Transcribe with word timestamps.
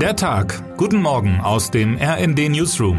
Der 0.00 0.14
Tag. 0.14 0.76
Guten 0.76 1.00
Morgen 1.00 1.40
aus 1.40 1.70
dem 1.70 1.96
RND 1.96 2.50
Newsroom. 2.50 2.98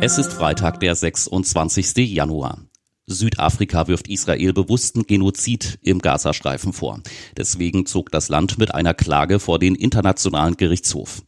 Es 0.00 0.18
ist 0.18 0.32
Freitag, 0.32 0.80
der 0.80 0.96
26. 0.96 2.12
Januar. 2.12 2.58
Südafrika 3.06 3.86
wirft 3.86 4.08
Israel 4.08 4.52
bewussten 4.52 5.04
Genozid 5.06 5.78
im 5.82 6.00
Gazastreifen 6.00 6.72
vor. 6.72 7.00
Deswegen 7.36 7.86
zog 7.86 8.10
das 8.10 8.28
Land 8.28 8.58
mit 8.58 8.74
einer 8.74 8.94
Klage 8.94 9.38
vor 9.38 9.60
den 9.60 9.76
Internationalen 9.76 10.56
Gerichtshof. 10.56 11.22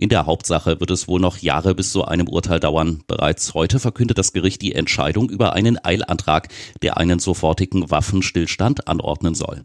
In 0.00 0.10
der 0.10 0.26
Hauptsache 0.26 0.78
wird 0.78 0.92
es 0.92 1.08
wohl 1.08 1.18
noch 1.18 1.38
Jahre 1.38 1.74
bis 1.74 1.90
zu 1.90 2.04
einem 2.04 2.28
Urteil 2.28 2.60
dauern. 2.60 3.02
Bereits 3.08 3.54
heute 3.54 3.80
verkündet 3.80 4.16
das 4.16 4.32
Gericht 4.32 4.62
die 4.62 4.76
Entscheidung 4.76 5.28
über 5.28 5.54
einen 5.54 5.76
Eilantrag, 5.84 6.50
der 6.82 6.98
einen 6.98 7.18
sofortigen 7.18 7.90
Waffenstillstand 7.90 8.86
anordnen 8.86 9.34
soll. 9.34 9.64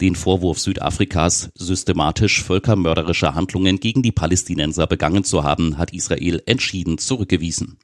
Den 0.00 0.14
Vorwurf 0.14 0.60
Südafrikas, 0.60 1.50
systematisch 1.56 2.40
völkermörderische 2.44 3.34
Handlungen 3.34 3.80
gegen 3.80 4.02
die 4.02 4.12
Palästinenser 4.12 4.86
begangen 4.86 5.24
zu 5.24 5.42
haben, 5.42 5.76
hat 5.76 5.92
Israel 5.92 6.40
entschieden 6.46 6.98
zurückgewiesen. 6.98 7.76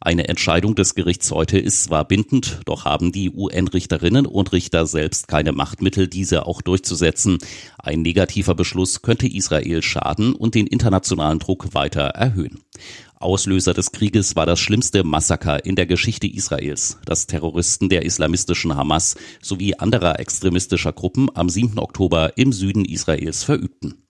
Eine 0.00 0.28
Entscheidung 0.28 0.74
des 0.74 0.94
Gerichts 0.94 1.30
heute 1.30 1.58
ist 1.58 1.84
zwar 1.84 2.04
bindend, 2.04 2.60
doch 2.66 2.84
haben 2.84 3.10
die 3.10 3.30
UN-Richterinnen 3.30 4.26
und 4.26 4.52
Richter 4.52 4.84
selbst 4.84 5.28
keine 5.28 5.52
Machtmittel, 5.52 6.08
diese 6.08 6.46
auch 6.46 6.60
durchzusetzen. 6.60 7.38
Ein 7.78 8.02
negativer 8.02 8.54
Beschluss 8.54 9.00
könnte 9.00 9.26
Israel 9.26 9.80
schaden 9.80 10.34
und 10.34 10.54
den 10.54 10.66
internationalen 10.66 11.23
Druck 11.38 11.74
weiter 11.74 12.02
erhöhen. 12.02 12.60
Auslöser 13.16 13.72
des 13.72 13.92
Krieges 13.92 14.36
war 14.36 14.44
das 14.44 14.60
schlimmste 14.60 15.02
Massaker 15.02 15.64
in 15.64 15.76
der 15.76 15.86
Geschichte 15.86 16.26
Israels, 16.26 16.98
das 17.06 17.26
Terroristen 17.26 17.88
der 17.88 18.04
islamistischen 18.04 18.76
Hamas 18.76 19.16
sowie 19.40 19.74
anderer 19.76 20.20
extremistischer 20.20 20.92
Gruppen 20.92 21.30
am 21.34 21.48
7. 21.48 21.78
Oktober 21.78 22.36
im 22.36 22.52
Süden 22.52 22.84
Israels 22.84 23.42
verübten. 23.42 24.04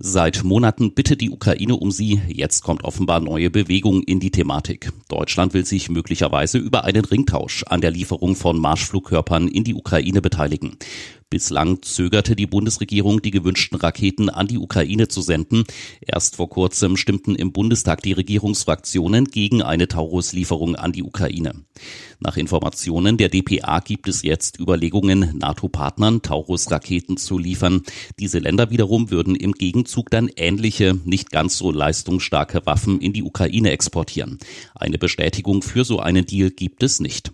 Seit 0.00 0.44
Monaten 0.44 0.94
bittet 0.94 1.20
die 1.20 1.30
Ukraine 1.30 1.74
um 1.74 1.90
sie. 1.90 2.20
Jetzt 2.28 2.62
kommt 2.62 2.84
offenbar 2.84 3.18
neue 3.18 3.50
Bewegung 3.50 4.04
in 4.04 4.20
die 4.20 4.30
Thematik. 4.30 4.92
Deutschland 5.08 5.54
will 5.54 5.66
sich 5.66 5.88
möglicherweise 5.88 6.58
über 6.58 6.84
einen 6.84 7.04
Ringtausch 7.04 7.64
an 7.64 7.80
der 7.80 7.90
Lieferung 7.90 8.36
von 8.36 8.60
Marschflugkörpern 8.60 9.48
in 9.48 9.64
die 9.64 9.74
Ukraine 9.74 10.22
beteiligen. 10.22 10.76
Bislang 11.30 11.82
zögerte 11.82 12.34
die 12.34 12.46
Bundesregierung, 12.46 13.20
die 13.20 13.30
gewünschten 13.30 13.78
Raketen 13.78 14.30
an 14.30 14.46
die 14.46 14.56
Ukraine 14.56 15.08
zu 15.08 15.20
senden. 15.20 15.64
Erst 16.00 16.36
vor 16.36 16.48
kurzem 16.48 16.96
stimmten 16.96 17.34
im 17.34 17.52
Bundestag 17.52 18.00
die 18.02 18.12
Regierungsfraktionen 18.12 19.26
gegen 19.26 19.60
eine 19.60 19.88
Taurus-Lieferung 19.88 20.74
an 20.74 20.92
die 20.92 21.02
Ukraine. 21.02 21.52
Nach 22.18 22.38
Informationen 22.38 23.18
der 23.18 23.28
DPA 23.28 23.80
gibt 23.80 24.08
es 24.08 24.22
jetzt 24.22 24.58
Überlegungen, 24.58 25.36
NATO-Partnern 25.36 26.22
Taurus-Raketen 26.22 27.18
zu 27.18 27.36
liefern. 27.36 27.82
Diese 28.18 28.38
Länder 28.38 28.70
wiederum 28.70 29.10
würden 29.10 29.36
im 29.36 29.52
Gegenzug 29.52 30.08
dann 30.08 30.30
ähnliche, 30.34 30.98
nicht 31.04 31.30
ganz 31.30 31.58
so 31.58 31.70
leistungsstarke 31.70 32.64
Waffen 32.64 33.02
in 33.02 33.12
die 33.12 33.22
Ukraine 33.22 33.70
exportieren. 33.70 34.38
Eine 34.74 34.96
Bestätigung 34.96 35.60
für 35.60 35.84
so 35.84 36.00
einen 36.00 36.24
Deal 36.24 36.50
gibt 36.50 36.82
es 36.82 37.00
nicht. 37.00 37.32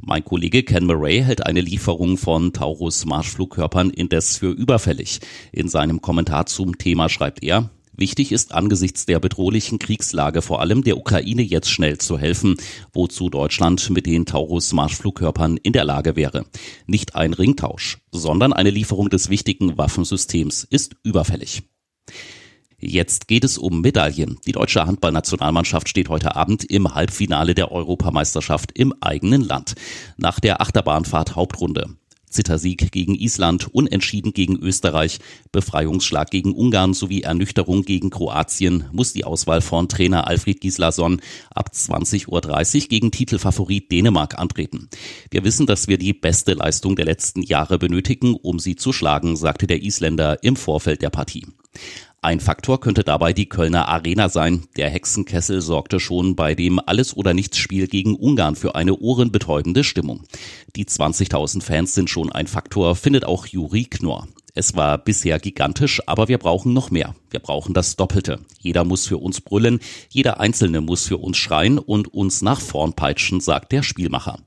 Mein 0.00 0.24
Kollege 0.24 0.62
Ken 0.62 0.86
Murray 0.86 1.22
hält 1.22 1.46
eine 1.46 1.60
Lieferung 1.60 2.16
von 2.16 2.52
Taurus 2.52 3.06
Marschflugkörpern 3.06 3.90
indes 3.90 4.38
für 4.38 4.50
überfällig. 4.50 5.20
In 5.52 5.68
seinem 5.68 6.00
Kommentar 6.00 6.46
zum 6.46 6.78
Thema 6.78 7.08
schreibt 7.08 7.42
er, 7.42 7.70
Wichtig 7.98 8.30
ist 8.30 8.52
angesichts 8.52 9.06
der 9.06 9.20
bedrohlichen 9.20 9.78
Kriegslage 9.78 10.42
vor 10.42 10.60
allem 10.60 10.84
der 10.84 10.98
Ukraine 10.98 11.40
jetzt 11.40 11.70
schnell 11.70 11.96
zu 11.96 12.18
helfen, 12.18 12.56
wozu 12.92 13.30
Deutschland 13.30 13.88
mit 13.88 14.04
den 14.04 14.26
Taurus 14.26 14.74
Marschflugkörpern 14.74 15.56
in 15.56 15.72
der 15.72 15.84
Lage 15.84 16.14
wäre. 16.14 16.44
Nicht 16.86 17.14
ein 17.14 17.32
Ringtausch, 17.32 17.98
sondern 18.12 18.52
eine 18.52 18.70
Lieferung 18.70 19.08
des 19.08 19.30
wichtigen 19.30 19.78
Waffensystems 19.78 20.64
ist 20.64 20.96
überfällig. 21.04 21.62
Jetzt 22.88 23.26
geht 23.26 23.42
es 23.42 23.58
um 23.58 23.80
Medaillen. 23.80 24.38
Die 24.46 24.52
deutsche 24.52 24.86
Handballnationalmannschaft 24.86 25.88
steht 25.88 26.08
heute 26.08 26.36
Abend 26.36 26.62
im 26.62 26.94
Halbfinale 26.94 27.56
der 27.56 27.72
Europameisterschaft 27.72 28.70
im 28.78 28.94
eigenen 29.00 29.42
Land. 29.42 29.74
Nach 30.16 30.38
der 30.38 30.60
Achterbahnfahrt 30.60 31.34
Hauptrunde. 31.34 31.96
Zittersieg 32.30 32.92
gegen 32.92 33.16
Island, 33.16 33.66
Unentschieden 33.74 34.32
gegen 34.32 34.56
Österreich, 34.56 35.18
Befreiungsschlag 35.50 36.30
gegen 36.30 36.52
Ungarn 36.52 36.94
sowie 36.94 37.22
Ernüchterung 37.22 37.82
gegen 37.82 38.10
Kroatien 38.10 38.84
muss 38.92 39.12
die 39.12 39.24
Auswahl 39.24 39.62
von 39.62 39.88
Trainer 39.88 40.28
Alfred 40.28 40.60
Gislason 40.60 41.20
ab 41.52 41.70
20.30 41.74 42.28
Uhr 42.28 42.88
gegen 42.88 43.10
Titelfavorit 43.10 43.90
Dänemark 43.90 44.38
antreten. 44.38 44.88
Wir 45.30 45.42
wissen, 45.42 45.66
dass 45.66 45.88
wir 45.88 45.98
die 45.98 46.12
beste 46.12 46.52
Leistung 46.54 46.94
der 46.94 47.06
letzten 47.06 47.42
Jahre 47.42 47.78
benötigen, 47.78 48.34
um 48.34 48.60
sie 48.60 48.76
zu 48.76 48.92
schlagen, 48.92 49.36
sagte 49.36 49.66
der 49.66 49.82
Isländer 49.82 50.42
im 50.44 50.54
Vorfeld 50.54 51.02
der 51.02 51.10
Partie. 51.10 51.46
Ein 52.26 52.40
Faktor 52.40 52.80
könnte 52.80 53.04
dabei 53.04 53.32
die 53.32 53.48
Kölner 53.48 53.86
Arena 53.86 54.28
sein. 54.28 54.64
Der 54.76 54.90
Hexenkessel 54.90 55.60
sorgte 55.60 56.00
schon 56.00 56.34
bei 56.34 56.56
dem 56.56 56.80
Alles- 56.84 57.16
oder 57.16 57.34
Nichts-Spiel 57.34 57.86
gegen 57.86 58.16
Ungarn 58.16 58.56
für 58.56 58.74
eine 58.74 58.96
ohrenbetäubende 58.96 59.84
Stimmung. 59.84 60.24
Die 60.74 60.86
20.000 60.86 61.62
Fans 61.62 61.94
sind 61.94 62.10
schon 62.10 62.32
ein 62.32 62.48
Faktor, 62.48 62.96
findet 62.96 63.24
auch 63.24 63.46
Juri 63.46 63.84
Knorr. 63.84 64.26
Es 64.54 64.74
war 64.74 64.98
bisher 64.98 65.38
gigantisch, 65.38 66.02
aber 66.08 66.26
wir 66.26 66.38
brauchen 66.38 66.72
noch 66.72 66.90
mehr. 66.90 67.14
Wir 67.30 67.38
brauchen 67.38 67.74
das 67.74 67.94
Doppelte. 67.94 68.40
Jeder 68.58 68.82
muss 68.82 69.06
für 69.06 69.18
uns 69.18 69.40
brüllen, 69.40 69.78
jeder 70.08 70.40
Einzelne 70.40 70.80
muss 70.80 71.06
für 71.06 71.18
uns 71.18 71.36
schreien 71.36 71.78
und 71.78 72.12
uns 72.12 72.42
nach 72.42 72.60
vorn 72.60 72.94
peitschen, 72.94 73.40
sagt 73.40 73.70
der 73.70 73.84
Spielmacher. 73.84 74.40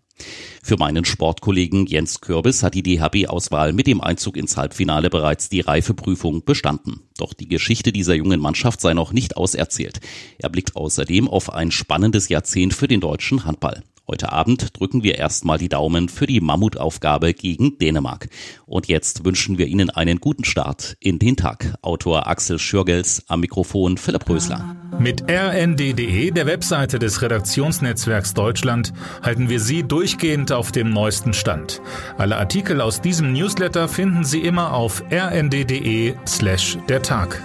Für 0.64 0.78
meinen 0.78 1.06
Sportkollegen 1.06 1.86
Jens 1.86 2.22
Kürbis 2.22 2.64
hat 2.64 2.76
die 2.76 2.84
DHB-Auswahl 2.84 3.74
mit 3.74 3.88
dem 3.88 4.02
Einzug 4.02 4.38
ins 4.38 4.58
Halbfinale 4.58 5.10
bereits 5.10 5.50
die 5.50 5.62
Reifeprüfung 5.62 6.44
bestanden. 6.44 7.02
Doch 7.18 7.34
die 7.34 7.48
Geschichte 7.48 7.92
dieser 7.92 8.16
jungen 8.16 8.40
Mannschaft 8.40 8.82
sei 8.82 8.94
noch 8.94 9.12
nicht 9.12 9.38
auserzählt. 9.38 10.00
Er 10.38 10.50
blickt 10.50 10.76
außerdem 10.76 11.28
auf 11.28 11.54
ein 11.54 11.72
spannendes 11.72 12.30
Jahrzehnt 12.30 12.74
für 12.74 12.88
den 12.88 13.02
deutschen 13.02 13.46
Handball. 13.46 13.84
Heute 14.10 14.32
Abend 14.32 14.80
drücken 14.80 15.04
wir 15.04 15.20
erstmal 15.20 15.60
die 15.60 15.70
Daumen 15.70 16.10
für 16.10 16.26
die 16.26 16.42
Mammutaufgabe 16.42 17.36
gegen 17.36 17.78
Dänemark. 17.78 18.28
Und 18.66 18.88
jetzt 18.88 19.24
wünschen 19.24 19.60
wir 19.60 19.68
Ihnen 19.68 19.92
einen 19.92 20.20
guten 20.20 20.46
Start 20.46 20.98
in 21.00 21.20
den 21.20 21.38
Tag. 21.38 21.76
Autor 21.84 22.26
Axel 22.26 22.58
Schürgels 22.58 23.24
am 23.28 23.42
Mikrofon 23.42 24.00
Philipp 24.00 24.28
Rösler. 24.28 24.76
Mit 24.98 25.30
rnd.de, 25.30 26.32
der 26.32 26.48
Webseite 26.48 26.98
des 26.98 27.22
Redaktionsnetzwerks 27.22 28.34
Deutschland, 28.34 28.94
halten 29.22 29.48
wir 29.48 29.60
Sie 29.60 29.84
durchgehend 29.84 30.52
auf 30.52 30.72
dem 30.72 30.90
neuesten 30.90 31.34
Stand. 31.34 31.80
Alle 32.18 32.38
Artikel 32.38 32.82
aus 32.82 33.02
diesem 33.02 33.32
Newsletter 33.32 33.88
finden 33.88 34.24
Sie 34.24 34.40
immer 34.40 34.74
auf 34.74 35.04
rnd.de 35.12 36.16
slash 36.26 36.80
der 36.90 37.04
Tag. 37.04 37.44